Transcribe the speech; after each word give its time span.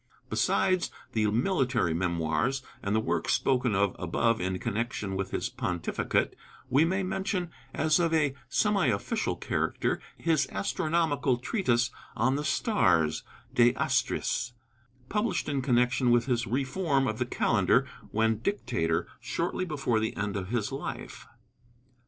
Besides 0.31 0.89
the 1.11 1.27
military 1.29 1.93
memoirs 1.93 2.63
and 2.81 2.95
the 2.95 2.99
works 2.99 3.33
spoken 3.35 3.75
of 3.75 3.95
above 3.99 4.41
in 4.41 4.57
connection 4.57 5.15
with 5.15 5.29
his 5.29 5.47
pontificate, 5.47 6.35
we 6.71 6.83
may 6.85 7.03
mention, 7.03 7.51
as 7.71 7.99
of 7.99 8.11
a 8.11 8.33
semi 8.49 8.87
official 8.87 9.35
character, 9.35 10.01
his 10.17 10.47
astronomical 10.51 11.37
treatise 11.37 11.91
On 12.15 12.35
the 12.35 12.43
Stars 12.43 13.21
(De 13.53 13.73
Astris), 13.73 14.53
published 15.07 15.47
in 15.47 15.61
connection 15.61 16.09
with 16.09 16.25
his 16.25 16.47
reform 16.47 17.07
of 17.07 17.19
the 17.19 17.25
calendar, 17.27 17.85
when 18.09 18.39
dictator, 18.39 19.05
shortly 19.19 19.65
before 19.65 19.99
the 19.99 20.17
end 20.17 20.35
of 20.35 20.47
his 20.49 20.71
life. 20.71 21.27